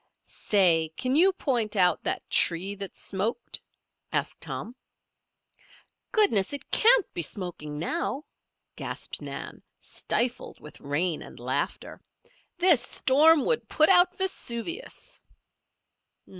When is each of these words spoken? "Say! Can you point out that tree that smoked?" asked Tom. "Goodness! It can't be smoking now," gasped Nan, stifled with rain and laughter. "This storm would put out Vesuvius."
"Say! 0.23 0.91
Can 0.97 1.15
you 1.15 1.31
point 1.31 1.75
out 1.75 2.01
that 2.05 2.27
tree 2.27 2.73
that 2.73 2.95
smoked?" 2.95 3.61
asked 4.11 4.41
Tom. 4.41 4.75
"Goodness! 6.11 6.53
It 6.53 6.71
can't 6.71 7.05
be 7.13 7.21
smoking 7.21 7.77
now," 7.77 8.25
gasped 8.75 9.21
Nan, 9.21 9.61
stifled 9.79 10.59
with 10.59 10.79
rain 10.79 11.21
and 11.21 11.39
laughter. 11.39 12.01
"This 12.57 12.81
storm 12.81 13.45
would 13.45 13.69
put 13.69 13.89
out 13.89 14.17
Vesuvius." 14.17 15.21